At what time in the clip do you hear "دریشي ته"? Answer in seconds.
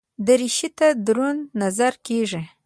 0.25-0.87